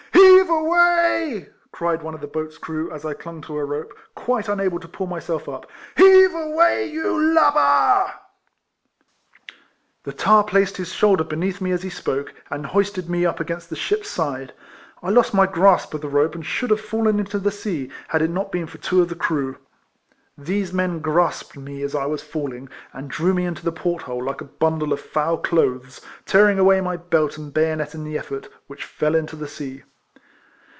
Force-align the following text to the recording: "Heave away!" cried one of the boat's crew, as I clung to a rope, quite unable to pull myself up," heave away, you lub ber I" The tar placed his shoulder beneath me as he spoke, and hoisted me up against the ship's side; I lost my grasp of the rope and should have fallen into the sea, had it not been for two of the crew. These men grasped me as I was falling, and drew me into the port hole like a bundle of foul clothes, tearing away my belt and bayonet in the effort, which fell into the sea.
"Heave 0.41 0.49
away!" 0.49 1.49
cried 1.81 2.01
one 2.01 2.13
of 2.13 2.19
the 2.21 2.27
boat's 2.27 2.57
crew, 2.57 2.91
as 2.91 3.05
I 3.05 3.13
clung 3.13 3.41
to 3.43 3.57
a 3.57 3.63
rope, 3.65 3.93
quite 4.15 4.49
unable 4.49 4.79
to 4.79 4.87
pull 4.87 5.07
myself 5.07 5.47
up," 5.47 5.69
heave 5.97 6.33
away, 6.33 6.85
you 6.87 7.33
lub 7.33 7.53
ber 7.53 7.59
I" 7.59 8.13
The 10.03 10.11
tar 10.13 10.43
placed 10.43 10.75
his 10.77 10.91
shoulder 10.91 11.23
beneath 11.23 11.61
me 11.61 11.71
as 11.71 11.83
he 11.83 11.89
spoke, 11.89 12.33
and 12.49 12.65
hoisted 12.65 13.09
me 13.09 13.25
up 13.25 13.39
against 13.39 13.69
the 13.69 13.75
ship's 13.77 14.09
side; 14.09 14.51
I 15.01 15.09
lost 15.09 15.33
my 15.33 15.45
grasp 15.45 15.93
of 15.93 16.01
the 16.01 16.09
rope 16.09 16.35
and 16.35 16.45
should 16.45 16.69
have 16.71 16.81
fallen 16.81 17.17
into 17.19 17.39
the 17.39 17.51
sea, 17.51 17.89
had 18.09 18.21
it 18.21 18.29
not 18.29 18.51
been 18.51 18.67
for 18.67 18.77
two 18.77 19.01
of 19.01 19.09
the 19.09 19.15
crew. 19.15 19.57
These 20.37 20.73
men 20.73 20.99
grasped 20.99 21.55
me 21.57 21.81
as 21.83 21.95
I 21.95 22.05
was 22.07 22.21
falling, 22.21 22.67
and 22.93 23.09
drew 23.09 23.33
me 23.33 23.45
into 23.45 23.63
the 23.63 23.71
port 23.71 24.03
hole 24.03 24.23
like 24.23 24.41
a 24.41 24.45
bundle 24.45 24.91
of 24.91 24.99
foul 24.99 25.37
clothes, 25.37 26.01
tearing 26.25 26.59
away 26.59 26.81
my 26.81 26.97
belt 26.97 27.37
and 27.37 27.53
bayonet 27.53 27.95
in 27.95 28.03
the 28.03 28.17
effort, 28.17 28.49
which 28.67 28.83
fell 28.83 29.15
into 29.15 29.35
the 29.37 29.47
sea. 29.47 29.83